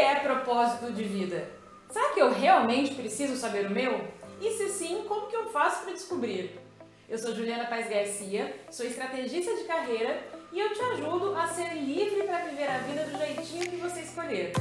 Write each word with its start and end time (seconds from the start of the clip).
é 0.00 0.14
propósito 0.16 0.92
de 0.92 1.04
vida? 1.04 1.48
Será 1.90 2.10
que 2.10 2.20
eu 2.20 2.32
realmente 2.32 2.94
preciso 2.94 3.36
saber 3.36 3.66
o 3.66 3.70
meu? 3.70 4.00
E 4.40 4.50
se 4.52 4.68
sim, 4.70 5.04
como 5.06 5.26
que 5.26 5.36
eu 5.36 5.50
faço 5.50 5.84
para 5.84 5.92
descobrir? 5.92 6.58
Eu 7.08 7.18
sou 7.18 7.34
Juliana 7.34 7.66
Paz 7.66 7.88
Garcia, 7.88 8.54
sou 8.70 8.86
estrategista 8.86 9.54
de 9.54 9.64
carreira 9.64 10.22
e 10.52 10.58
eu 10.58 10.72
te 10.72 10.80
ajudo 10.80 11.34
a 11.36 11.46
ser 11.48 11.74
livre 11.74 12.22
para 12.22 12.38
viver 12.38 12.70
a 12.70 12.78
vida 12.78 13.04
do 13.04 13.18
jeitinho 13.18 13.70
que 13.70 13.76
você 13.76 14.00
escolher. 14.00 14.52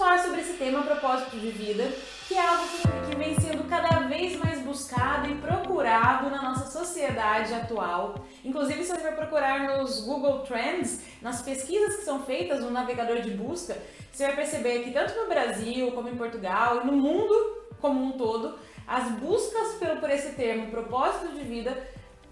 Falar 0.00 0.18
sobre 0.20 0.40
esse 0.40 0.54
tema, 0.54 0.82
propósito 0.82 1.36
de 1.36 1.50
vida, 1.50 1.86
que 2.26 2.34
é 2.34 2.40
algo 2.40 2.64
que, 3.06 3.14
vem 3.16 3.38
sendo 3.38 3.68
cada 3.68 4.00
vez 4.08 4.34
mais 4.38 4.62
buscado 4.62 5.28
e 5.28 5.34
procurado 5.34 6.30
na 6.30 6.40
nossa 6.40 6.70
sociedade 6.70 7.52
atual. 7.52 8.14
Inclusive, 8.42 8.82
se 8.82 8.94
você 8.94 9.02
vai 9.02 9.14
procurar 9.14 9.76
nos 9.76 10.00
Google 10.00 10.38
Trends, 10.38 11.02
nas 11.20 11.42
pesquisas 11.42 11.96
que 11.96 12.04
são 12.04 12.24
feitas 12.24 12.60
no 12.60 12.70
navegador 12.70 13.20
de 13.20 13.30
busca, 13.32 13.76
você 14.10 14.26
vai 14.28 14.36
perceber 14.36 14.84
que 14.84 14.90
tanto 14.90 15.14
no 15.20 15.28
Brasil 15.28 15.92
como 15.92 16.08
em 16.08 16.16
Portugal 16.16 16.80
e 16.82 16.86
no 16.86 16.92
mundo 16.92 17.34
como 17.78 18.02
um 18.02 18.12
todo, 18.12 18.58
as 18.88 19.10
buscas 19.12 19.74
por, 19.74 19.98
por 19.98 20.08
esse 20.08 20.32
termo, 20.32 20.70
propósito 20.70 21.34
de 21.34 21.42
vida, 21.42 21.76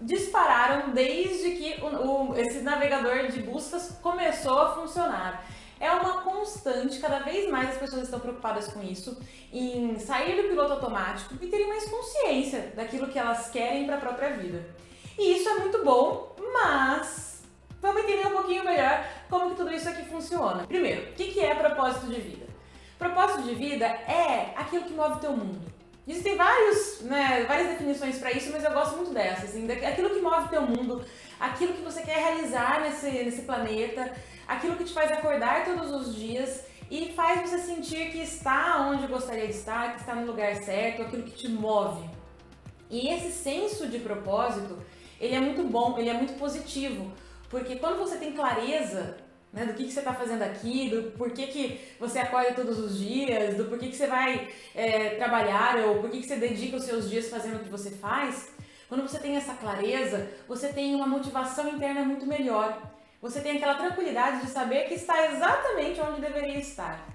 dispararam 0.01 0.91
desde 0.91 1.51
que 1.51 1.81
o, 1.83 2.31
o, 2.31 2.35
esse 2.35 2.61
navegador 2.61 3.27
de 3.27 3.43
buscas 3.43 3.95
começou 4.01 4.59
a 4.59 4.73
funcionar 4.73 5.45
é 5.79 5.91
uma 5.91 6.21
constante, 6.21 6.99
cada 6.99 7.19
vez 7.19 7.49
mais 7.49 7.69
as 7.69 7.77
pessoas 7.77 8.03
estão 8.03 8.19
preocupadas 8.19 8.67
com 8.67 8.83
isso, 8.83 9.17
em 9.51 9.97
sair 9.99 10.41
do 10.41 10.49
piloto 10.49 10.73
automático 10.73 11.35
e 11.41 11.47
terem 11.47 11.67
mais 11.67 11.85
consciência 11.85 12.73
daquilo 12.75 13.07
que 13.07 13.17
elas 13.17 13.49
querem 13.49 13.85
para 13.85 13.95
a 13.95 13.99
própria 13.99 14.31
vida. 14.35 14.65
E 15.17 15.35
isso 15.35 15.47
é 15.49 15.55
muito 15.55 15.83
bom, 15.83 16.35
mas 16.53 17.41
vamos 17.81 18.03
entender 18.03 18.27
um 18.27 18.31
pouquinho 18.31 18.63
melhor 18.63 19.05
como 19.29 19.51
que 19.51 19.55
tudo 19.55 19.73
isso 19.73 19.87
aqui 19.87 20.03
funciona. 20.05 20.65
Primeiro, 20.67 21.11
o 21.11 21.13
que 21.13 21.39
é 21.39 21.55
propósito 21.55 22.07
de 22.07 22.19
vida? 22.19 22.45
Propósito 22.97 23.43
de 23.43 23.55
vida 23.55 23.85
é 23.85 24.53
aquilo 24.57 24.83
que 24.83 24.93
move 24.93 25.15
o 25.15 25.19
teu 25.19 25.31
mundo. 25.31 25.69
Existem 26.05 26.35
vários, 26.35 27.01
né, 27.01 27.45
várias 27.47 27.69
definições 27.69 28.17
para 28.17 28.31
isso, 28.31 28.51
mas 28.51 28.63
eu 28.63 28.71
gosto 28.71 28.95
muito 28.95 29.13
dessa. 29.13 29.45
Assim, 29.45 29.71
aquilo 29.71 30.09
que 30.09 30.19
move 30.19 30.47
o 30.47 30.49
teu 30.49 30.63
mundo, 30.63 31.05
aquilo 31.39 31.73
que 31.73 31.83
você 31.83 32.01
quer 32.01 32.17
realizar 32.17 32.81
nesse, 32.81 33.11
nesse 33.11 33.43
planeta, 33.43 34.11
aquilo 34.49 34.75
que 34.75 34.83
te 34.83 34.93
faz 34.93 35.11
acordar 35.11 35.63
todos 35.63 35.91
os 35.91 36.15
dias 36.15 36.65
e 36.89 37.13
faz 37.13 37.47
você 37.47 37.59
sentir 37.59 38.09
que 38.11 38.17
está 38.17 38.89
onde 38.89 39.05
gostaria 39.05 39.45
de 39.45 39.53
estar, 39.53 39.93
que 39.93 39.99
está 39.99 40.15
no 40.15 40.25
lugar 40.25 40.55
certo, 40.55 41.03
aquilo 41.03 41.21
que 41.21 41.31
te 41.31 41.47
move. 41.47 42.03
E 42.89 43.09
esse 43.09 43.31
senso 43.31 43.87
de 43.87 43.99
propósito, 43.99 44.75
ele 45.21 45.35
é 45.35 45.39
muito 45.39 45.63
bom, 45.63 45.99
ele 45.99 46.09
é 46.09 46.13
muito 46.13 46.33
positivo, 46.33 47.11
porque 47.47 47.75
quando 47.75 47.99
você 47.99 48.17
tem 48.17 48.33
clareza 48.33 49.17
né, 49.53 49.65
do 49.65 49.73
que, 49.75 49.83
que 49.83 49.91
você 49.91 49.99
está 49.99 50.13
fazendo 50.15 50.41
aqui, 50.41 50.89
do 50.89 51.11
porquê 51.11 51.45
que 51.45 51.79
você 51.99 52.17
acorda 52.17 52.53
todos 52.53 52.79
os 52.79 52.97
dias, 52.97 53.55
do 53.55 53.65
porquê 53.65 53.89
que 53.89 53.95
você 53.95 54.07
vai 54.07 54.49
é, 54.73 55.11
trabalhar 55.11 55.77
ou 55.85 56.01
porquê 56.01 56.21
que 56.21 56.27
você 56.27 56.37
dedica 56.37 56.77
os 56.77 56.85
seus 56.85 57.07
dias 57.07 57.29
fazendo 57.29 57.57
o 57.57 57.63
que 57.63 57.69
você 57.69 57.91
faz, 57.91 58.49
quando 58.87 59.03
você 59.03 59.19
tem 59.19 59.35
essa 59.35 59.53
clareza, 59.53 60.27
você 60.47 60.69
tem 60.69 60.95
uma 60.95 61.05
motivação 61.05 61.69
interna 61.69 62.03
muito 62.03 62.25
melhor. 62.25 62.98
Você 63.21 63.41
tem 63.41 63.57
aquela 63.57 63.75
tranquilidade 63.75 64.45
de 64.45 64.47
saber 64.49 64.85
que 64.85 64.93
está 64.93 65.25
exatamente 65.27 65.99
onde 65.99 66.21
deveria 66.21 66.57
estar. 66.57 67.05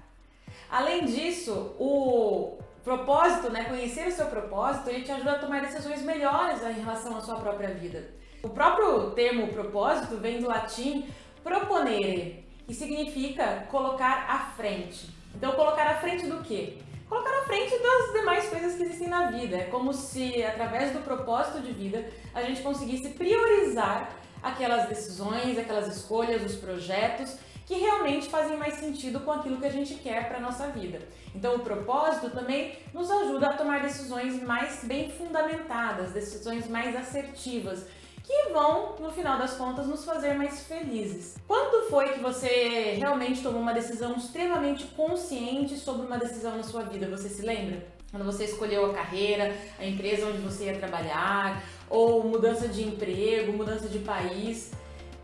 Além 0.69 1.05
disso, 1.05 1.75
o 1.79 2.59
propósito, 2.83 3.49
né, 3.49 3.63
conhecer 3.63 4.07
o 4.07 4.11
seu 4.11 4.27
propósito, 4.27 4.89
ele 4.89 5.01
te 5.01 5.11
ajuda 5.11 5.31
a 5.31 5.39
tomar 5.39 5.61
decisões 5.61 6.03
melhores 6.03 6.61
em 6.61 6.79
relação 6.79 7.17
à 7.17 7.21
sua 7.21 7.37
própria 7.37 7.69
vida. 7.69 8.07
O 8.43 8.49
próprio 8.49 9.11
termo 9.11 9.47
propósito 9.47 10.17
vem 10.17 10.39
do 10.39 10.47
latim 10.47 11.09
proponere, 11.43 12.45
que 12.67 12.73
significa 12.75 13.65
colocar 13.71 14.27
à 14.29 14.39
frente. 14.55 15.09
Então, 15.33 15.53
colocar 15.53 15.87
à 15.87 15.95
frente 15.95 16.27
do 16.27 16.43
quê? 16.43 16.77
Colocar 17.09 17.39
à 17.39 17.43
frente 17.43 17.75
das 17.79 18.13
demais 18.13 18.47
coisas 18.47 18.75
que 18.75 18.83
existem 18.83 19.07
na 19.07 19.31
vida. 19.31 19.57
É 19.57 19.63
como 19.65 19.91
se, 19.91 20.43
através 20.43 20.91
do 20.91 20.99
propósito 20.99 21.61
de 21.61 21.71
vida, 21.71 22.07
a 22.33 22.43
gente 22.43 22.61
conseguisse 22.61 23.09
priorizar 23.09 24.11
aquelas 24.45 24.87
decisões, 24.87 25.57
aquelas 25.57 25.87
escolhas, 25.95 26.43
os 26.43 26.55
projetos 26.55 27.35
que 27.65 27.73
realmente 27.75 28.29
fazem 28.29 28.57
mais 28.57 28.75
sentido 28.75 29.19
com 29.21 29.31
aquilo 29.31 29.57
que 29.57 29.65
a 29.65 29.71
gente 29.71 29.95
quer 29.95 30.27
para 30.27 30.39
nossa 30.39 30.67
vida. 30.67 30.99
Então, 31.33 31.55
o 31.55 31.59
propósito 31.59 32.29
também 32.29 32.77
nos 32.93 33.09
ajuda 33.09 33.49
a 33.49 33.53
tomar 33.53 33.81
decisões 33.81 34.41
mais 34.43 34.83
bem 34.83 35.09
fundamentadas, 35.09 36.11
decisões 36.11 36.69
mais 36.69 36.95
assertivas, 36.95 37.87
que 38.23 38.53
vão, 38.53 38.95
no 38.99 39.11
final 39.11 39.37
das 39.37 39.55
contas, 39.55 39.87
nos 39.87 40.05
fazer 40.05 40.35
mais 40.35 40.61
felizes. 40.67 41.37
Quando 41.47 41.89
foi 41.89 42.09
que 42.13 42.19
você 42.19 42.95
realmente 42.99 43.41
tomou 43.41 43.61
uma 43.61 43.73
decisão 43.73 44.15
extremamente 44.15 44.85
consciente 44.95 45.75
sobre 45.77 46.05
uma 46.05 46.17
decisão 46.17 46.55
na 46.55 46.63
sua 46.63 46.83
vida? 46.83 47.07
Você 47.07 47.29
se 47.29 47.41
lembra? 47.41 47.94
Quando 48.15 48.31
você 48.31 48.45
escolheu 48.45 48.85
a 48.85 48.93
carreira, 48.93 49.53
a 49.77 49.85
empresa 49.85 50.25
onde 50.27 50.37
você 50.37 50.67
ia 50.67 50.77
trabalhar, 50.77 51.61
ou 51.89 52.23
mudança 52.23 52.65
de 52.65 52.81
emprego, 52.81 53.51
mudança 53.51 53.89
de 53.89 53.99
país. 53.99 54.71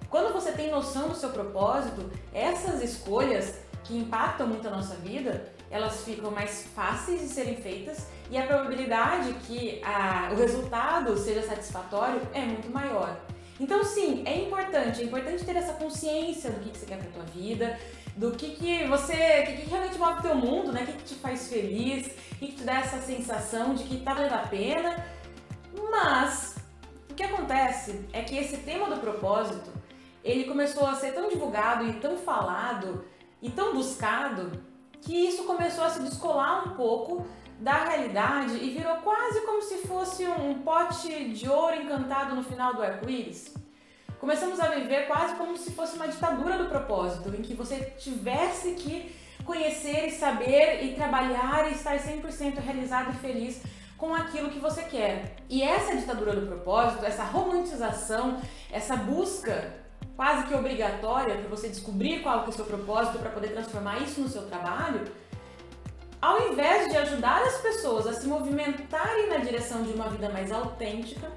Quando 0.09 0.34
você 0.34 0.52
tem 0.52 0.69
noção 0.69 1.07
do 1.07 1.16
seu 1.16 1.30
propósito, 1.30 2.12
essas 2.34 2.84
escolhas 2.84 3.59
que 3.85 3.97
impactam 3.97 4.46
muito 4.46 4.68
a 4.68 4.72
nossa 4.72 4.96
vida, 4.96 5.53
elas 5.69 6.03
ficam 6.03 6.31
mais 6.31 6.68
fáceis 6.75 7.22
de 7.22 7.28
serem 7.30 7.56
feitas 7.56 8.07
e 8.30 8.38
a 8.38 8.46
probabilidade 8.46 9.35
que 9.47 9.81
a, 9.85 10.30
o 10.34 10.35
resultado 10.35 11.18
seja 11.18 11.44
satisfatório 11.44 12.22
é 12.34 12.41
muito 12.41 12.69
maior. 12.69 13.16
Então, 13.61 13.83
sim, 13.83 14.23
é 14.25 14.39
importante, 14.39 15.01
é 15.01 15.05
importante 15.05 15.45
ter 15.45 15.55
essa 15.55 15.73
consciência 15.73 16.49
do 16.49 16.61
que, 16.61 16.72
que 16.72 16.79
você 16.79 16.85
quer 16.88 16.97
para 16.97 17.11
tua 17.11 17.23
vida, 17.25 17.79
do 18.17 18.31
que, 18.31 18.55
que 18.55 18.88
você, 18.88 19.44
que, 19.44 19.57
que 19.57 19.69
realmente 19.69 19.99
move 19.99 20.17
o 20.17 20.22
teu 20.23 20.35
mundo, 20.35 20.72
né? 20.72 20.81
O 20.81 20.85
que, 20.88 20.94
que 20.94 21.03
te 21.03 21.13
faz 21.13 21.47
feliz, 21.47 22.07
o 22.07 22.35
que, 22.39 22.47
que 22.47 22.53
te 22.53 22.63
dá 22.63 22.79
essa 22.79 23.00
sensação 23.00 23.75
de 23.75 23.83
que 23.83 23.97
tá 23.97 24.16
valendo 24.16 24.33
a 24.33 24.39
pena. 24.39 25.05
Mas 25.91 26.55
o 27.07 27.13
que 27.13 27.21
acontece 27.21 28.03
é 28.11 28.23
que 28.23 28.35
esse 28.35 28.57
tema 28.57 28.89
do 28.89 29.00
propósito, 29.00 29.71
ele 30.23 30.45
começou 30.45 30.88
a 30.88 30.95
ser 30.95 31.13
tão 31.13 31.29
divulgado 31.29 31.88
e 31.88 31.94
tão 31.94 32.17
falado 32.17 33.05
e 33.44 33.51
tão 33.51 33.75
buscado 33.75 34.51
que 35.01 35.13
isso 35.13 35.44
começou 35.44 35.83
a 35.83 35.89
se 35.91 36.01
descolar 36.01 36.67
um 36.67 36.75
pouco 36.75 37.27
da 37.61 37.85
realidade 37.85 38.55
e 38.55 38.72
virou 38.72 38.95
quase 38.97 39.41
como 39.41 39.61
se 39.61 39.77
fosse 39.88 40.25
um 40.25 40.55
pote 40.63 41.29
de 41.29 41.47
ouro 41.47 41.75
encantado 41.75 42.35
no 42.35 42.44
final 42.44 42.73
do 42.73 42.81
arco-íris. 42.81 43.53
Começamos 44.19 44.59
a 44.59 44.69
viver 44.69 45.05
quase 45.07 45.35
como 45.35 45.55
se 45.55 45.71
fosse 45.71 45.95
uma 45.95 46.07
ditadura 46.07 46.57
do 46.57 46.66
propósito, 46.66 47.29
em 47.29 47.41
que 47.44 47.53
você 47.53 47.94
tivesse 48.00 48.71
que 48.73 49.16
conhecer 49.45 50.07
e 50.07 50.11
saber 50.11 50.83
e 50.83 50.95
trabalhar 50.95 51.69
e 51.69 51.73
estar 51.73 51.97
100% 51.97 52.59
realizado 52.59 53.11
e 53.11 53.16
feliz 53.19 53.61
com 53.95 54.13
aquilo 54.16 54.50
que 54.50 54.59
você 54.59 54.81
quer. 54.83 55.35
E 55.47 55.61
essa 55.61 55.95
ditadura 55.95 56.35
do 56.35 56.47
propósito, 56.47 57.05
essa 57.05 57.23
romantização, 57.23 58.41
essa 58.71 58.95
busca 58.95 59.81
quase 60.16 60.47
que 60.47 60.53
obrigatória 60.55 61.35
para 61.35 61.50
você 61.50 61.69
descobrir 61.69 62.21
qual 62.21 62.44
é 62.44 62.50
o 62.50 62.51
seu 62.51 62.66
propósito 62.66 63.19
para 63.19 63.29
poder 63.29 63.50
transformar 63.53 64.00
isso 64.01 64.21
no 64.21 64.29
seu 64.29 64.47
trabalho, 64.47 65.05
ao 66.21 66.51
invés 66.51 66.89
de 66.89 66.97
ajudar 66.97 67.41
as 67.41 67.57
pessoas 67.57 68.05
a 68.05 68.13
se 68.13 68.27
movimentarem 68.27 69.27
na 69.27 69.37
direção 69.37 69.81
de 69.81 69.91
uma 69.91 70.07
vida 70.09 70.29
mais 70.29 70.51
autêntica, 70.51 71.27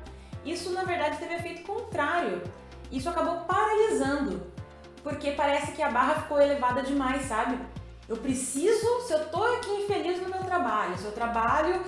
isso 0.44 0.70
na 0.72 0.84
verdade 0.84 1.16
teve 1.16 1.34
efeito 1.34 1.62
contrário. 1.62 2.42
Isso 2.92 3.08
acabou 3.08 3.38
paralisando, 3.44 4.52
porque 5.02 5.32
parece 5.32 5.72
que 5.72 5.82
a 5.82 5.90
barra 5.90 6.22
ficou 6.22 6.40
elevada 6.40 6.82
demais, 6.82 7.22
sabe? 7.22 7.58
Eu 8.06 8.18
preciso, 8.18 9.00
se 9.06 9.14
eu 9.14 9.24
tô 9.30 9.42
aqui 9.42 9.70
infeliz 9.70 10.20
no 10.20 10.28
meu 10.28 10.44
trabalho, 10.44 10.96
se 10.98 11.06
eu 11.06 11.12
trabalho 11.12 11.82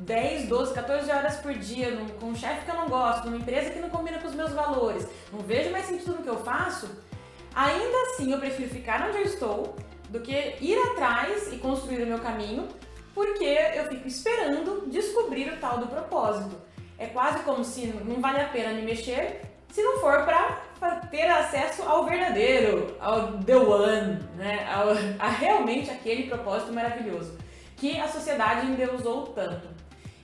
10, 0.00 0.48
12, 0.48 0.74
14 0.74 1.10
horas 1.10 1.36
por 1.36 1.54
dia 1.54 1.96
com 2.20 2.26
um 2.26 2.36
chefe 2.36 2.66
que 2.66 2.70
eu 2.70 2.74
não 2.74 2.88
gosto, 2.88 3.24
numa 3.24 3.38
empresa 3.38 3.70
que 3.70 3.78
não 3.78 3.88
combina 3.88 4.18
com 4.18 4.28
os 4.28 4.34
meus 4.34 4.52
valores, 4.52 5.08
não 5.32 5.40
vejo 5.40 5.70
mais 5.70 5.86
sentido 5.86 6.12
no 6.12 6.22
que 6.22 6.28
eu 6.28 6.44
faço, 6.44 6.86
ainda 7.54 7.96
assim 8.02 8.30
eu 8.30 8.38
prefiro 8.38 8.68
ficar 8.68 9.08
onde 9.08 9.16
eu 9.16 9.24
estou 9.24 9.74
do 10.12 10.20
que 10.20 10.56
ir 10.60 10.78
atrás 10.90 11.50
e 11.50 11.56
construir 11.56 12.02
o 12.02 12.06
meu 12.06 12.18
caminho, 12.18 12.68
porque 13.14 13.58
eu 13.74 13.86
fico 13.86 14.06
esperando 14.06 14.86
descobrir 14.88 15.50
o 15.50 15.56
tal 15.56 15.78
do 15.78 15.86
propósito. 15.86 16.54
É 16.98 17.06
quase 17.06 17.40
como 17.40 17.64
se 17.64 17.86
não 17.86 18.20
vale 18.20 18.40
a 18.40 18.48
pena 18.48 18.74
me 18.74 18.82
mexer 18.82 19.40
se 19.72 19.82
não 19.82 19.98
for 20.00 20.24
para 20.24 20.96
ter 21.10 21.26
acesso 21.28 21.82
ao 21.84 22.04
verdadeiro, 22.04 22.94
ao 23.00 23.38
the 23.38 23.56
one, 23.56 24.20
né? 24.36 24.68
Ao, 24.70 24.90
a 25.18 25.30
realmente 25.30 25.90
aquele 25.90 26.28
propósito 26.28 26.74
maravilhoso 26.74 27.38
que 27.78 27.98
a 27.98 28.06
sociedade 28.06 28.66
endeusou 28.66 29.28
tanto. 29.28 29.66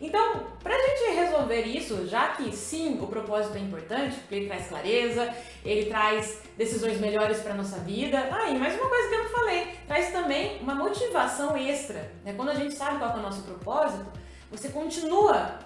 Então, 0.01 0.47
para 0.63 0.75
a 0.75 0.79
gente 0.79 1.17
resolver 1.17 1.63
isso, 1.63 2.07
já 2.07 2.29
que 2.29 2.55
sim, 2.55 2.99
o 3.01 3.07
propósito 3.09 3.57
é 3.57 3.61
importante, 3.61 4.17
porque 4.17 4.35
ele 4.37 4.47
traz 4.47 4.69
clareza, 4.69 5.35
ele 5.65 5.87
traz 5.87 6.41
decisões 6.57 7.01
melhores 7.01 7.41
para 7.41 7.55
nossa 7.55 7.79
vida. 7.79 8.29
Ah, 8.31 8.49
e 8.49 8.59
mais 8.59 8.79
uma 8.79 8.89
coisa 8.89 9.09
que 9.09 9.15
eu 9.15 9.25
não 9.25 9.31
falei, 9.31 9.75
traz 9.89 10.13
também 10.13 10.59
uma 10.61 10.75
motivação 10.75 11.57
extra. 11.57 12.13
Né? 12.25 12.33
Quando 12.35 12.51
a 12.51 12.55
gente 12.55 12.75
sabe 12.75 12.99
qual 12.99 13.11
é 13.11 13.19
o 13.19 13.23
nosso 13.23 13.43
propósito, 13.43 14.07
você 14.51 14.69
continua 14.69 15.59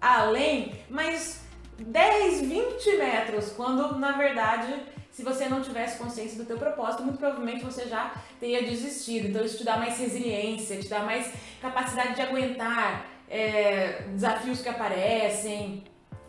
além, 0.00 0.72
mas 0.88 1.42
10, 1.76 2.42
20 2.42 2.96
metros, 2.96 3.50
quando 3.50 3.98
na 3.98 4.12
verdade, 4.12 4.72
se 5.10 5.24
você 5.24 5.48
não 5.48 5.60
tivesse 5.60 5.98
consciência 5.98 6.38
do 6.38 6.44
teu 6.44 6.56
propósito, 6.56 7.02
muito 7.02 7.18
provavelmente 7.18 7.64
você 7.64 7.86
já 7.86 8.14
teria 8.38 8.62
desistido. 8.62 9.28
Então 9.28 9.44
isso 9.44 9.58
te 9.58 9.64
dá 9.64 9.76
mais 9.76 9.98
resiliência, 9.98 10.78
te 10.78 10.88
dá 10.88 11.00
mais 11.00 11.30
capacidade 11.60 12.14
de 12.14 12.22
aguentar 12.22 13.04
é, 13.30 14.02
desafios 14.12 14.60
que 14.60 14.68
aparecem, 14.68 15.84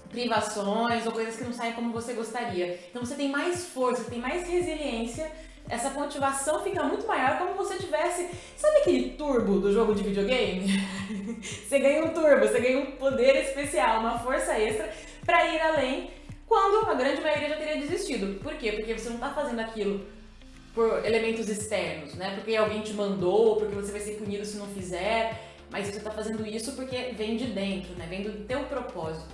privações 0.10 1.06
ou 1.06 1.12
coisas 1.12 1.36
que 1.36 1.44
não 1.44 1.54
saem 1.54 1.74
como 1.74 1.92
você 1.92 2.14
gostaria. 2.14 2.80
Então 2.90 3.04
você 3.04 3.16
tem 3.16 3.30
mais 3.30 3.66
força, 3.66 4.04
tem 4.04 4.20
mais 4.20 4.48
resiliência 4.48 5.30
essa 5.70 5.90
motivação 5.92 6.62
fica 6.64 6.84
muito 6.84 7.08
maior 7.08 7.38
como 7.38 7.54
você 7.54 7.78
tivesse. 7.78 8.30
Sabe 8.58 8.80
aquele 8.80 9.12
turbo 9.12 9.60
do 9.60 9.72
jogo 9.72 9.96
de 9.96 10.04
videogame? 10.04 10.68
você 11.42 11.80
ganha 11.80 12.04
um 12.04 12.10
turbo, 12.10 12.46
você 12.46 12.60
ganha 12.60 12.80
um 12.80 12.92
poder 12.92 13.38
especial, 13.38 14.02
uma 14.02 14.20
força 14.20 14.58
extra 14.60 14.92
para 15.26 15.48
ir 15.48 15.62
além, 15.62 16.12
quando 16.46 16.90
a 16.90 16.94
grande 16.94 17.22
maioria 17.22 17.50
já 17.50 17.56
teria 17.56 17.78
desistido. 17.78 18.40
Por 18.40 18.56
quê? 18.56 18.74
Porque 18.74 18.98
você 18.98 19.08
não 19.10 19.16
está 19.16 19.30
fazendo 19.30 19.60
aquilo 19.60 20.06
por 20.74 21.06
elementos 21.06 21.48
externos, 21.48 22.16
né? 22.16 22.36
Porque 22.36 22.56
alguém 22.56 22.82
te 22.82 22.94
mandou, 22.94 23.58
porque 23.58 23.76
você 23.76 23.92
vai 23.92 24.02
ser 24.02 24.14
punido 24.14 24.44
se 24.46 24.58
não 24.58 24.68
fizer, 24.68 25.51
mas 25.72 25.88
você 25.88 25.98
está 25.98 26.12
fazendo 26.12 26.46
isso 26.46 26.74
porque 26.74 27.14
vem 27.18 27.38
de 27.38 27.48
dentro, 27.48 27.94
né? 27.96 28.06
Vem 28.08 28.22
do 28.22 28.46
teu 28.46 28.64
propósito. 28.66 29.34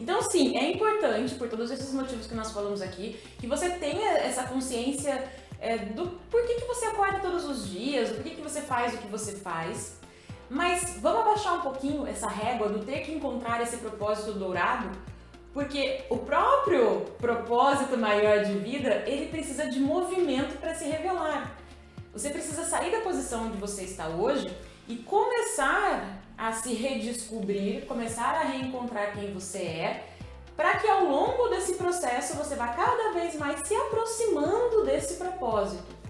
Então, 0.00 0.22
sim, 0.22 0.56
é 0.56 0.70
importante, 0.70 1.34
por 1.34 1.48
todos 1.48 1.70
esses 1.70 1.92
motivos 1.92 2.26
que 2.26 2.34
nós 2.34 2.50
falamos 2.52 2.80
aqui, 2.80 3.20
que 3.38 3.46
você 3.46 3.68
tenha 3.70 4.18
essa 4.18 4.44
consciência 4.44 5.30
é, 5.60 5.76
do 5.78 6.08
por 6.30 6.46
que, 6.46 6.54
que 6.54 6.66
você 6.66 6.86
acorda 6.86 7.18
todos 7.18 7.44
os 7.44 7.68
dias, 7.68 8.08
do 8.08 8.14
por 8.16 8.24
que, 8.24 8.30
que 8.30 8.40
você 8.40 8.60
faz 8.60 8.94
o 8.94 8.98
que 8.98 9.08
você 9.08 9.32
faz. 9.32 9.98
Mas 10.48 10.98
vamos 11.00 11.20
abaixar 11.22 11.54
um 11.54 11.60
pouquinho 11.60 12.06
essa 12.06 12.28
régua 12.28 12.68
do 12.68 12.84
ter 12.84 13.00
que 13.00 13.12
encontrar 13.12 13.60
esse 13.60 13.76
propósito 13.78 14.32
dourado, 14.32 14.90
porque 15.52 16.04
o 16.08 16.18
próprio 16.18 17.02
propósito 17.18 17.96
maior 17.96 18.44
de 18.44 18.52
vida, 18.54 19.04
ele 19.06 19.26
precisa 19.26 19.66
de 19.68 19.80
movimento 19.80 20.58
para 20.58 20.74
se 20.74 20.84
revelar. 20.84 21.56
Você 22.12 22.30
precisa 22.30 22.64
sair 22.64 22.90
da 22.90 23.00
posição 23.00 23.46
onde 23.46 23.56
você 23.56 23.82
está 23.84 24.08
hoje 24.08 24.50
e 24.88 24.96
começar 24.96 26.22
a 26.36 26.52
se 26.52 26.74
redescobrir, 26.74 27.86
começar 27.86 28.34
a 28.34 28.44
reencontrar 28.44 29.12
quem 29.14 29.32
você 29.32 29.58
é 29.58 30.08
para 30.56 30.76
que 30.76 30.86
ao 30.86 31.04
longo 31.06 31.48
desse 31.48 31.74
processo 31.74 32.36
você 32.36 32.54
vá 32.54 32.68
cada 32.68 33.12
vez 33.12 33.36
mais 33.36 33.66
se 33.66 33.74
aproximando 33.74 34.84
desse 34.84 35.14
propósito. 35.14 36.02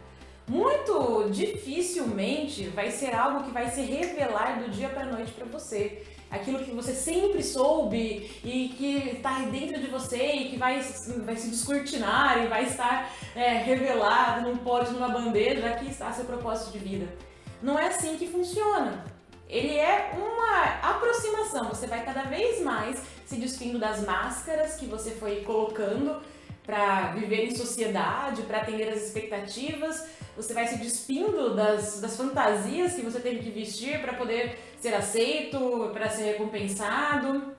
Muito 0.48 1.30
dificilmente 1.30 2.64
vai 2.68 2.90
ser 2.90 3.14
algo 3.14 3.44
que 3.44 3.50
vai 3.50 3.70
se 3.70 3.80
revelar 3.80 4.60
do 4.60 4.70
dia 4.70 4.88
para 4.88 5.06
noite 5.06 5.32
para 5.32 5.46
você. 5.46 6.02
Aquilo 6.30 6.64
que 6.64 6.70
você 6.72 6.92
sempre 6.92 7.42
soube 7.42 8.30
e 8.42 8.70
que 8.76 9.16
está 9.16 9.38
dentro 9.40 9.80
de 9.80 9.86
você 9.86 10.32
e 10.32 10.50
que 10.50 10.56
vai, 10.56 10.80
vai 11.24 11.36
se 11.36 11.48
descortinar 11.48 12.42
e 12.42 12.48
vai 12.48 12.64
estar 12.64 13.12
é, 13.36 13.58
revelado 13.58 14.48
num 14.48 14.56
pote, 14.56 14.90
numa 14.90 15.08
bandeja, 15.08 15.68
aqui 15.68 15.90
está 15.90 16.10
seu 16.10 16.24
propósito 16.24 16.72
de 16.72 16.78
vida. 16.78 17.31
Não 17.62 17.78
é 17.78 17.86
assim 17.86 18.16
que 18.16 18.26
funciona. 18.26 19.04
Ele 19.48 19.76
é 19.76 20.12
uma 20.14 20.94
aproximação, 20.94 21.68
você 21.68 21.86
vai 21.86 22.04
cada 22.04 22.22
vez 22.22 22.60
mais 22.62 23.02
se 23.26 23.36
despindo 23.36 23.78
das 23.78 24.00
máscaras 24.00 24.76
que 24.76 24.86
você 24.86 25.10
foi 25.12 25.42
colocando 25.42 26.20
para 26.64 27.12
viver 27.12 27.46
em 27.46 27.54
sociedade, 27.54 28.42
para 28.42 28.62
atender 28.62 28.88
as 28.88 29.02
expectativas. 29.02 30.06
Você 30.36 30.54
vai 30.54 30.66
se 30.66 30.78
despindo 30.78 31.54
das, 31.54 32.00
das 32.00 32.16
fantasias 32.16 32.94
que 32.94 33.02
você 33.02 33.20
teve 33.20 33.40
que 33.40 33.50
vestir 33.50 34.00
para 34.00 34.14
poder 34.14 34.58
ser 34.80 34.94
aceito, 34.94 35.90
para 35.92 36.08
ser 36.08 36.22
recompensado, 36.22 37.54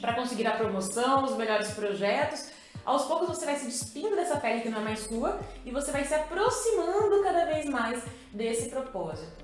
para 0.00 0.14
conseguir 0.14 0.46
a 0.46 0.52
promoção, 0.52 1.24
os 1.24 1.36
melhores 1.36 1.70
projetos. 1.72 2.48
Aos 2.84 3.04
poucos 3.04 3.28
você 3.28 3.44
vai 3.44 3.56
se 3.56 3.66
despindo 3.66 4.16
dessa 4.16 4.38
pele 4.38 4.62
que 4.62 4.68
não 4.68 4.80
é 4.80 4.84
mais 4.84 5.00
sua 5.00 5.38
e 5.64 5.70
você 5.70 5.90
vai 5.92 6.04
se 6.04 6.14
aproximando 6.14 7.22
cada 7.22 7.44
vez 7.46 7.66
mais 7.66 8.02
desse 8.32 8.68
propósito. 8.68 9.43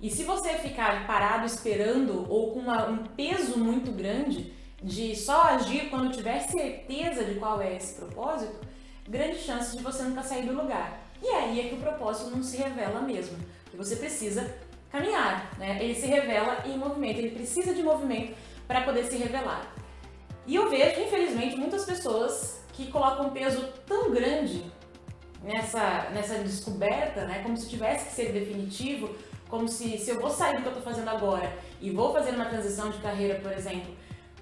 E 0.00 0.10
se 0.10 0.22
você 0.22 0.50
ficar 0.54 1.06
parado 1.06 1.44
esperando 1.44 2.24
ou 2.30 2.52
com 2.52 2.60
uma, 2.60 2.88
um 2.88 2.98
peso 2.98 3.58
muito 3.58 3.90
grande, 3.90 4.52
de 4.82 5.16
só 5.16 5.42
agir 5.42 5.90
quando 5.90 6.14
tiver 6.14 6.38
certeza 6.40 7.24
de 7.24 7.34
qual 7.34 7.60
é 7.60 7.76
esse 7.76 7.94
propósito, 7.94 8.54
grande 9.08 9.38
chance 9.38 9.76
de 9.76 9.82
você 9.82 10.04
nunca 10.04 10.22
sair 10.22 10.46
do 10.46 10.54
lugar. 10.54 11.00
E 11.20 11.26
aí 11.26 11.60
é 11.60 11.68
que 11.68 11.74
o 11.74 11.80
propósito 11.80 12.30
não 12.30 12.42
se 12.44 12.56
revela 12.56 13.00
mesmo, 13.00 13.36
porque 13.64 13.76
você 13.76 13.96
precisa 13.96 14.54
caminhar, 14.90 15.50
né? 15.58 15.82
Ele 15.82 15.94
se 15.94 16.06
revela 16.06 16.62
em 16.64 16.78
movimento, 16.78 17.18
ele 17.18 17.30
precisa 17.30 17.74
de 17.74 17.82
movimento 17.82 18.36
para 18.68 18.82
poder 18.82 19.04
se 19.04 19.16
revelar. 19.16 19.74
E 20.46 20.54
eu 20.54 20.70
vejo, 20.70 21.00
infelizmente, 21.00 21.56
muitas 21.56 21.84
pessoas 21.84 22.62
que 22.72 22.86
colocam 22.90 23.26
um 23.26 23.30
peso 23.30 23.66
tão 23.84 24.12
grande 24.12 24.64
nessa, 25.42 26.10
nessa 26.10 26.36
descoberta, 26.38 27.26
né? 27.26 27.42
Como 27.42 27.56
se 27.56 27.68
tivesse 27.68 28.06
que 28.06 28.12
ser 28.12 28.32
definitivo, 28.32 29.14
como 29.48 29.68
se, 29.68 29.98
se 29.98 30.10
eu 30.10 30.20
vou 30.20 30.30
sair 30.30 30.56
do 30.56 30.62
que 30.62 30.68
eu 30.68 30.72
estou 30.72 30.84
fazendo 30.84 31.08
agora 31.08 31.52
e 31.80 31.90
vou 31.90 32.12
fazer 32.12 32.30
uma 32.30 32.44
transição 32.44 32.90
de 32.90 32.98
carreira, 32.98 33.40
por 33.40 33.52
exemplo, 33.52 33.94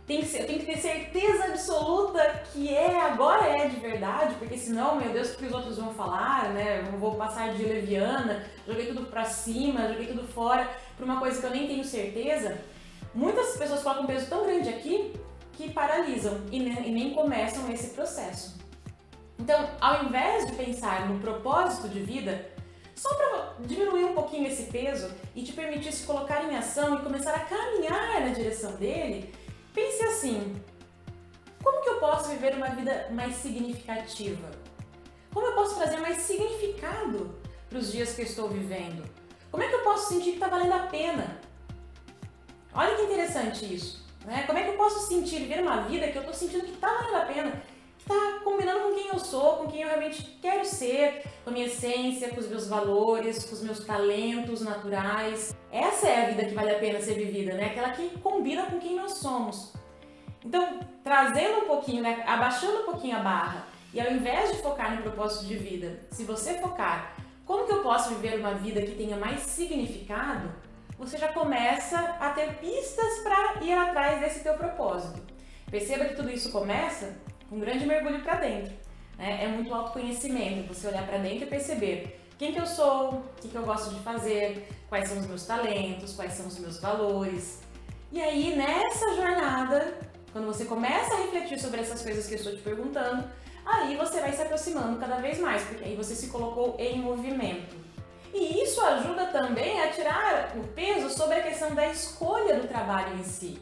tem 0.06 0.20
que 0.20 0.26
ser, 0.26 0.42
eu 0.42 0.46
tenho 0.46 0.60
que 0.60 0.66
ter 0.66 0.78
certeza 0.78 1.46
absoluta 1.46 2.42
que 2.52 2.72
é, 2.72 3.00
agora 3.00 3.44
é 3.44 3.66
de 3.66 3.76
verdade, 3.76 4.36
porque 4.36 4.56
senão, 4.56 4.96
meu 4.96 5.10
Deus, 5.10 5.34
o 5.34 5.36
que 5.36 5.46
os 5.46 5.52
outros 5.52 5.78
vão 5.78 5.92
falar, 5.92 6.50
né? 6.50 6.84
Eu 6.92 6.98
vou 6.98 7.16
passar 7.16 7.52
de 7.54 7.64
leviana, 7.64 8.44
joguei 8.66 8.86
tudo 8.86 9.06
pra 9.06 9.24
cima, 9.24 9.88
joguei 9.88 10.06
tudo 10.06 10.22
fora 10.28 10.68
pra 10.96 11.04
uma 11.04 11.18
coisa 11.18 11.40
que 11.40 11.46
eu 11.46 11.50
nem 11.50 11.66
tenho 11.66 11.82
certeza. 11.82 12.56
Muitas 13.12 13.56
pessoas 13.56 13.82
colocam 13.82 14.04
um 14.04 14.06
peso 14.06 14.28
tão 14.28 14.44
grande 14.44 14.68
aqui 14.68 15.12
que 15.54 15.72
paralisam 15.72 16.40
e 16.52 16.60
nem, 16.60 16.88
e 16.88 16.92
nem 16.92 17.10
começam 17.12 17.68
esse 17.72 17.90
processo. 17.90 18.56
Então, 19.38 19.68
ao 19.80 20.04
invés 20.04 20.46
de 20.46 20.52
pensar 20.52 21.08
no 21.08 21.18
propósito 21.18 21.88
de 21.88 22.00
vida, 22.00 22.46
só 22.96 23.14
para 23.14 23.54
diminuir 23.60 24.04
um 24.06 24.14
pouquinho 24.14 24.48
esse 24.48 24.64
peso 24.64 25.14
e 25.37 25.44
te 25.44 25.52
permitir 25.52 25.93
se 25.93 26.04
colocar 26.04 26.43
em 26.43 26.56
ação 26.56 26.96
e 26.96 27.02
começar 27.02 27.34
a 27.34 27.40
caminhar 27.40 28.20
na 28.22 28.31
direção 28.31 28.72
dele, 28.72 29.32
Pense 29.76 30.02
assim: 30.04 30.56
como 31.62 31.82
que 31.82 31.88
eu 31.90 32.00
posso 32.00 32.31
viver 32.31 32.54
uma 32.54 32.69
vida 32.70 33.08
mais 33.10 33.37
significativa? 33.37 34.50
Como 35.34 35.46
eu 35.46 35.52
posso 35.52 35.76
trazer 35.76 35.98
mais 35.98 36.16
significado 36.22 37.38
para 37.69 37.78
os 37.78 37.93
dias 37.93 38.14
que 38.14 38.22
eu 38.22 38.25
estou 38.25 38.48
vivendo? 38.48 39.04
Como 39.50 39.62
é 39.62 39.69
que 39.69 39.75
eu 39.75 39.82
posso 39.82 40.08
sentir 40.08 40.31
que 40.31 40.37
está 40.37 40.49
valendo 40.49 40.72
a 40.72 40.87
pena? 40.87 41.38
Olha 42.72 42.96
que 42.96 43.02
interessante 43.02 43.75
isso. 43.75 44.02
Né? 44.25 44.44
Como 44.46 44.58
é 44.58 44.62
que 44.62 44.70
eu 44.70 44.78
posso 44.78 45.06
sentir, 45.06 45.40
viver 45.40 45.60
uma 45.60 45.82
vida 45.82 46.08
que 46.08 46.16
eu 46.16 46.22
estou 46.22 46.34
sentindo 46.34 46.64
que 46.64 46.72
está 46.72 46.88
valendo 46.88 47.16
a 47.16 47.26
pena? 47.26 47.50
Que 47.99 48.11
está 48.11 48.40
combinando 48.42 48.86
eu 49.16 49.20
sou, 49.20 49.56
com 49.56 49.66
quem 49.66 49.82
eu 49.82 49.88
realmente 49.88 50.23
quero 50.42 50.64
ser, 50.64 51.25
com 51.42 51.50
a 51.50 51.52
minha 51.52 51.66
essência, 51.66 52.28
com 52.28 52.38
os 52.38 52.49
meus 52.49 52.68
valores, 52.68 53.44
com 53.44 53.54
os 53.54 53.62
meus 53.62 53.85
talentos 53.85 54.61
naturais. 54.61 55.56
Essa 55.73 56.08
é 56.08 56.25
a 56.25 56.28
vida 56.28 56.44
que 56.44 56.54
vale 56.54 56.70
a 56.70 56.78
pena 56.78 57.00
ser 57.00 57.14
vivida, 57.14 57.54
né? 57.54 57.66
Aquela 57.66 57.90
que 57.90 58.11
combina 58.18 58.66
com 58.66 58.78
quem 58.78 58.94
nós 58.94 59.14
somos. 59.14 59.73
Então, 60.44 60.80
trazendo 61.02 61.61
um 61.61 61.66
pouquinho, 61.66 62.02
né? 62.02 62.23
abaixando 62.26 62.82
um 62.82 62.85
pouquinho 62.85 63.16
a 63.16 63.20
barra, 63.20 63.66
e 63.92 64.00
ao 64.00 64.12
invés 64.12 64.50
de 64.50 64.62
focar 64.62 64.94
no 64.94 65.02
propósito 65.02 65.46
de 65.46 65.56
vida, 65.56 66.00
se 66.11 66.25
você 66.25 66.54
focar 66.58 67.16
como 67.46 67.64
que 67.66 67.73
eu 67.73 67.82
posso 67.82 68.11
viver 68.11 68.38
uma 68.38 68.54
vida 68.54 68.82
que 68.82 68.92
tenha 68.92 69.16
mais 69.16 69.40
significado, 69.40 70.52
você 70.99 71.16
já 71.16 71.32
começa 71.32 71.99
a 71.99 72.30
ter 72.30 72.58
pistas 72.58 73.18
para 73.20 73.64
ir 73.64 73.73
atrás 73.73 74.20
desse 74.20 74.42
teu 74.42 74.54
propósito. 74.54 75.23
Perceba 75.70 76.04
que 76.04 76.14
tudo 76.14 76.30
isso 76.30 76.52
começa 76.52 77.16
com 77.49 77.56
um 77.56 77.61
grande 77.61 77.87
mergulho 77.87 78.23
para 78.23 78.37
dentro. 78.37 78.86
Né? 79.18 79.44
É 79.44 79.49
muito 79.49 79.73
autoconhecimento, 79.73 80.73
você 80.73 80.88
olhar 80.88 81.06
para 81.06 81.18
dentro 81.18 81.44
e 81.44 81.46
perceber 81.46 82.20
quem 82.38 82.52
que 82.52 82.61
eu 82.61 82.66
sou, 82.66 83.14
o 83.14 83.23
que, 83.40 83.49
que 83.49 83.56
eu 83.56 83.62
gosto 83.62 83.94
de 83.94 84.00
fazer, 84.00 84.68
quais 84.88 85.08
são 85.08 85.18
os 85.18 85.26
meus 85.26 85.46
talentos, 85.46 86.14
quais 86.14 86.35
são 86.35 86.46
os 86.46 86.58
meus 86.58 86.78
valores. 86.78 87.61
E 88.12 88.20
aí, 88.20 88.54
nessa 88.54 89.14
jornada, 89.14 89.99
quando 90.32 90.46
você 90.46 90.66
começa 90.66 91.14
a 91.14 91.16
refletir 91.18 91.58
sobre 91.58 91.80
essas 91.80 92.02
coisas 92.02 92.26
que 92.26 92.35
eu 92.35 92.38
estou 92.38 92.54
te 92.54 92.61
perguntando, 92.61 93.25
aí 93.64 93.96
você 93.96 94.20
vai 94.20 94.32
se 94.32 94.42
aproximando 94.42 94.99
cada 94.99 95.16
vez 95.16 95.38
mais, 95.38 95.62
porque 95.62 95.85
aí 95.85 95.96
você 95.96 96.14
se 96.14 96.28
colocou 96.28 96.76
em 96.78 97.00
movimento. 97.00 97.75
E 98.35 98.62
isso 98.62 98.80
ajuda 98.82 99.26
também 99.28 99.80
a 99.80 99.88
tirar 99.88 100.52
o 100.56 100.66
peso 100.68 101.08
sobre 101.08 101.37
a 101.37 101.42
questão 101.42 101.75
da 101.75 101.87
escolha 101.87 102.61
do 102.61 102.68
trabalho 102.68 103.18
em 103.18 103.25
si. 103.25 103.58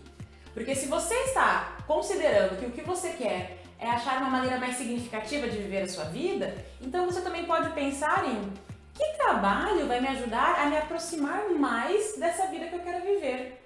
Porque 0.53 0.75
se 0.75 0.87
você 0.87 1.15
está 1.15 1.77
considerando 1.87 2.59
que 2.59 2.67
o 2.67 2.71
que 2.73 2.83
você 2.83 3.11
quer 3.11 3.64
é 3.79 3.89
achar 3.89 4.21
uma 4.21 4.31
maneira 4.31 4.59
mais 4.59 4.77
significativa 4.77 5.49
de 5.49 5.59
viver 5.59 5.83
a 5.83 5.89
sua 5.89 6.05
vida, 6.05 6.55
então 6.81 7.07
você 7.07 7.21
também 7.21 7.45
pode 7.45 7.71
pensar 7.71 8.25
em 8.29 8.53
que 8.95 9.19
trabalho 9.19 9.87
vai 9.87 10.01
me 10.01 10.09
ajudar 10.09 10.61
a 10.61 10.67
me 10.67 10.77
aproximar 10.77 11.51
mais 11.51 12.17
dessa 12.17 12.47
vida 12.47 12.67
que 12.69 12.77
eu 12.77 12.81
quero 12.81 13.05
viver. 13.05 13.61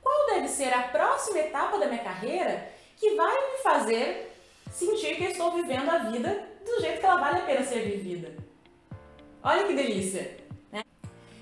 Qual 0.00 0.26
deve 0.30 0.48
ser 0.48 0.72
a 0.74 0.82
próxima 0.82 1.38
etapa 1.38 1.78
da 1.78 1.86
minha 1.86 2.02
carreira 2.02 2.68
que 2.96 3.14
vai 3.14 3.34
me 3.52 3.58
fazer 3.62 4.32
sentir 4.72 5.16
que 5.16 5.24
estou 5.24 5.52
vivendo 5.52 5.90
a 5.90 5.98
vida 5.98 6.48
do 6.64 6.80
jeito 6.80 7.00
que 7.00 7.06
ela 7.06 7.20
vale 7.20 7.38
a 7.38 7.44
pena 7.44 7.62
ser 7.62 7.80
vivida? 7.80 8.34
Olha 9.42 9.66
que 9.66 9.74
delícia! 9.74 10.36
Né? 10.72 10.82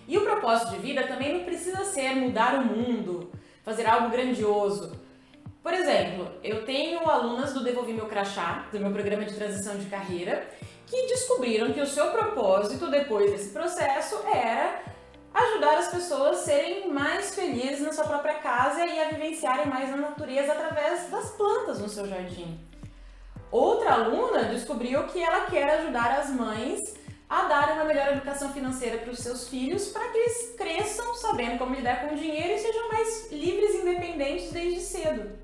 E 0.09 0.19
o 0.19 0.25
propósito 0.25 0.73
de 0.73 0.79
vida 0.79 1.07
também 1.07 1.39
não 1.39 1.45
precisa 1.45 1.85
ser 1.85 2.15
mudar 2.17 2.57
o 2.57 2.65
mundo, 2.65 3.31
fazer 3.63 3.87
algo 3.87 4.11
grandioso. 4.11 5.00
Por 5.63 5.75
exemplo, 5.75 6.27
eu 6.43 6.65
tenho 6.65 7.07
alunas 7.09 7.53
do 7.53 7.63
Devolvi 7.63 7.93
Meu 7.93 8.07
Crachá, 8.07 8.67
do 8.73 8.81
meu 8.81 8.91
programa 8.91 9.27
de 9.27 9.35
transição 9.35 9.77
de 9.77 9.87
carreira, 9.87 10.49
que 10.87 11.07
descobriram 11.09 11.73
que 11.73 11.81
o 11.81 11.87
seu 11.87 12.11
propósito 12.11 12.91
depois 12.91 13.31
desse 13.31 13.51
processo 13.51 14.19
era 14.27 14.83
ajudar 15.35 15.79
as 15.79 15.89
pessoas 15.89 16.39
a 16.39 16.43
serem 16.43 16.91
mais 16.91 17.35
felizes 17.35 17.81
na 17.81 17.93
sua 17.93 18.07
própria 18.07 18.35
casa 18.35 18.87
e 18.87 18.99
a 19.01 19.11
vivenciarem 19.11 19.67
mais 19.67 19.91
na 19.91 19.99
natureza 19.99 20.53
através 20.53 21.11
das 21.11 21.31
plantas 21.33 21.79
no 21.79 21.91
seu 21.91 22.09
jardim. 22.09 22.59
Outra 23.53 23.93
aluna 23.93 24.45
descobriu 24.45 25.07
que 25.09 25.23
ela 25.23 25.47
quer 25.47 25.81
ajudar 25.81 26.21
as 26.21 26.31
mães 26.31 26.81
a 27.29 27.45
dar 27.45 27.73
uma 27.75 27.85
melhor 27.85 28.09
educação 28.09 28.53
financeira 28.53 28.99
para 28.99 29.13
os 29.13 29.19
seus 29.19 29.47
filhos 29.49 29.89
para 29.89 30.09
que 30.09 30.19
eles 30.19 30.55
cresçam 30.57 31.15
sabendo 31.15 31.59
como 31.59 31.75
lidar 31.75 32.01
com 32.01 32.15
o 32.15 32.19
dinheiro 32.19 32.55
e 32.55 32.59
sejam 32.59 32.89
mais 32.89 33.31
livres 33.31 33.75
e 33.75 33.79
independentes 33.83 34.53
desde 34.53 34.81
cedo. 34.81 35.40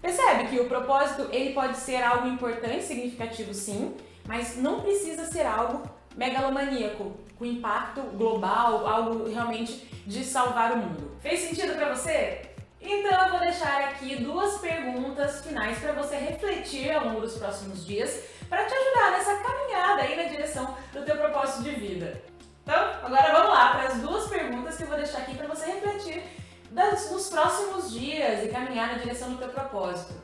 Percebe 0.00 0.48
que 0.48 0.60
o 0.60 0.68
propósito 0.68 1.28
ele 1.30 1.52
pode 1.52 1.76
ser 1.76 2.02
algo 2.02 2.26
importante, 2.26 2.84
significativo 2.84 3.52
sim, 3.52 3.94
mas 4.26 4.56
não 4.56 4.80
precisa 4.80 5.24
ser 5.26 5.44
algo 5.44 5.82
megalomaníaco, 6.16 7.12
com 7.38 7.44
impacto 7.44 8.00
global, 8.16 8.86
algo 8.86 9.28
realmente 9.28 9.88
de 10.06 10.24
salvar 10.24 10.72
o 10.72 10.76
mundo. 10.78 11.16
Fez 11.20 11.40
sentido 11.40 11.74
para 11.74 11.94
você? 11.94 12.42
Então 12.80 13.24
eu 13.24 13.30
vou 13.30 13.40
deixar 13.40 13.88
aqui 13.88 14.16
duas 14.16 14.58
perguntas 14.58 15.44
finais 15.44 15.78
para 15.78 15.92
você 15.92 16.16
refletir 16.16 16.90
ao 16.90 17.04
longo 17.04 17.20
dos 17.20 17.36
próximos 17.36 17.84
dias 17.84 18.24
para 18.48 18.64
te 18.64 18.74
ajudar 18.74 19.12
nessa 19.12 19.36
caminhada 19.36 20.02
aí 20.02 20.16
na 20.16 20.24
direção 20.24 20.74
do 20.92 21.04
teu 21.04 21.16
propósito 21.16 21.62
de 21.62 21.70
vida. 21.72 22.22
Então, 22.62 22.74
agora 23.02 23.32
vamos 23.32 23.50
lá 23.50 23.70
para 23.70 23.88
as 23.88 23.98
duas 23.98 24.28
perguntas 24.28 24.76
que 24.76 24.82
eu 24.82 24.86
vou 24.88 24.96
deixar 24.96 25.18
aqui 25.18 25.36
para 25.36 25.46
você 25.46 25.66
refletir 25.66 26.22
nos 26.70 27.28
próximos 27.28 27.69
dias 27.90 28.44
e 28.44 28.48
caminhar 28.48 28.92
na 28.92 28.98
direção 28.98 29.32
do 29.32 29.38
teu 29.38 29.48
propósito. 29.48 30.14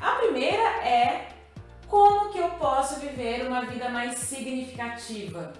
A 0.00 0.16
primeira 0.16 0.62
é 0.86 1.28
como 1.88 2.30
que 2.30 2.38
eu 2.38 2.48
posso 2.50 3.00
viver 3.00 3.46
uma 3.46 3.62
vida 3.62 3.88
mais 3.88 4.16
significativa? 4.18 5.52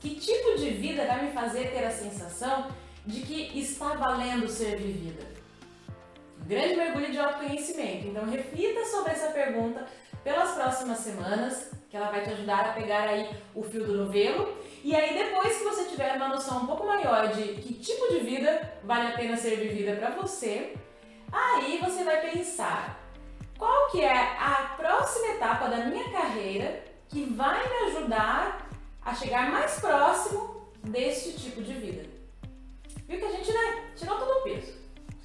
Que 0.00 0.16
tipo 0.16 0.58
de 0.58 0.70
vida 0.70 1.06
vai 1.06 1.24
me 1.24 1.32
fazer 1.32 1.70
ter 1.70 1.84
a 1.84 1.90
sensação 1.90 2.68
de 3.06 3.22
que 3.22 3.58
está 3.58 3.94
valendo 3.94 4.48
ser 4.48 4.76
vivida? 4.76 5.24
Um 6.40 6.46
grande 6.46 6.76
mergulho 6.76 7.10
de 7.10 7.18
autoconhecimento. 7.18 8.08
Então 8.08 8.26
reflita 8.26 8.84
sobre 8.84 9.12
essa 9.12 9.28
pergunta 9.28 9.86
pelas 10.22 10.52
próximas 10.52 10.98
semanas, 10.98 11.70
que 11.88 11.96
ela 11.96 12.10
vai 12.10 12.22
te 12.22 12.30
ajudar 12.30 12.66
a 12.66 12.72
pegar 12.72 13.08
aí 13.08 13.30
o 13.54 13.62
fio 13.62 13.84
do 13.86 14.04
novelo. 14.04 14.56
E 14.82 14.94
aí 14.94 15.14
depois 15.14 15.56
que 15.56 15.64
você 15.64 15.84
tiver 15.84 16.16
uma 16.16 16.28
noção 16.28 16.62
um 16.62 16.66
pouco 16.66 16.86
maior 16.86 17.28
de 17.28 17.54
que 17.54 17.74
tipo 17.74 18.08
de 18.12 18.20
vida 18.20 18.72
vale 18.82 19.08
a 19.08 19.12
pena 19.12 19.36
ser 19.36 19.56
vivida 19.56 19.96
para 19.96 20.10
você, 20.10 20.74
aí 21.34 21.78
você 21.78 22.04
vai 22.04 22.20
pensar 22.30 23.00
qual 23.58 23.90
que 23.90 24.00
é 24.00 24.38
a 24.38 24.74
próxima 24.76 25.34
etapa 25.34 25.68
da 25.68 25.78
minha 25.86 26.10
carreira 26.10 26.84
que 27.08 27.24
vai 27.24 27.68
me 27.68 27.76
ajudar 27.88 28.68
a 29.04 29.14
chegar 29.14 29.50
mais 29.50 29.80
próximo 29.80 30.70
deste 30.82 31.32
tipo 31.32 31.62
de 31.62 31.72
vida. 31.74 32.08
Viu 33.06 33.18
que 33.18 33.24
a 33.24 33.32
gente 33.32 33.52
né, 33.52 33.90
tirou 33.96 34.18
todo 34.18 34.38
o 34.38 34.42
peso. 34.42 34.74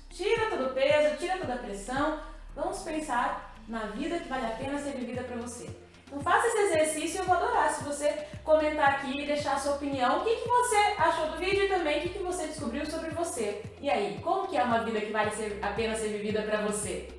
Tira 0.09 0.49
todo 0.49 0.67
o 0.67 0.73
peso, 0.73 1.17
tira 1.17 1.37
toda 1.37 1.53
a 1.53 1.57
pressão. 1.59 2.21
Vamos 2.55 2.79
pensar 2.79 3.55
na 3.67 3.85
vida 3.87 4.19
que 4.19 4.27
vale 4.27 4.45
a 4.45 4.55
pena 4.57 4.79
ser 4.79 4.97
vivida 4.97 5.23
para 5.23 5.37
você. 5.37 5.69
Então 6.09 6.19
faça 6.21 6.47
esse 6.47 6.57
exercício 6.57 7.17
e 7.17 7.19
eu 7.19 7.25
vou 7.25 7.35
adorar 7.35 7.69
se 7.69 7.83
você 7.83 8.25
comentar 8.43 8.95
aqui 8.95 9.21
e 9.21 9.27
deixar 9.27 9.53
a 9.53 9.59
sua 9.59 9.75
opinião. 9.75 10.19
O 10.19 10.23
que, 10.23 10.37
que 10.37 10.47
você 10.47 10.75
achou 10.97 11.29
do 11.29 11.37
vídeo 11.37 11.65
e 11.65 11.69
também 11.69 11.99
o 11.99 12.01
que, 12.01 12.09
que 12.09 12.19
você 12.19 12.47
descobriu 12.47 12.83
sobre 12.87 13.11
você. 13.11 13.61
E 13.79 13.89
aí, 13.89 14.19
como 14.23 14.47
que 14.47 14.57
é 14.57 14.63
uma 14.63 14.83
vida 14.83 14.99
que 14.99 15.11
vale 15.11 15.29
ser, 15.31 15.59
a 15.61 15.67
pena 15.67 15.95
ser 15.95 16.07
vivida 16.07 16.41
para 16.41 16.61
você? 16.61 17.09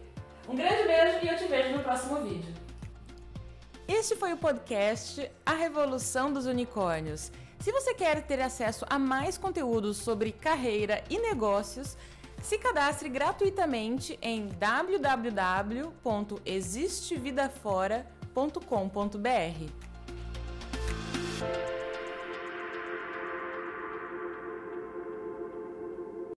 Um 0.48 0.56
grande 0.56 0.82
beijo 0.82 1.18
e 1.22 1.28
eu 1.28 1.36
te 1.36 1.44
vejo 1.44 1.76
no 1.76 1.84
próximo 1.84 2.16
vídeo. 2.16 2.52
Este 3.86 4.16
foi 4.16 4.32
o 4.32 4.36
podcast 4.36 5.30
A 5.46 5.52
Revolução 5.52 6.32
dos 6.32 6.46
Unicórnios. 6.46 7.30
Se 7.60 7.70
você 7.70 7.94
quer 7.94 8.22
ter 8.22 8.40
acesso 8.40 8.84
a 8.90 8.98
mais 8.98 9.38
conteúdos 9.38 9.98
sobre 9.98 10.32
carreira 10.32 11.04
e 11.08 11.18
negócios, 11.18 11.96
se 12.42 12.58
cadastre 12.58 13.08
gratuitamente 13.08 14.18
em 14.20 14.48
www.existevidafora.com.br. 18.34 19.89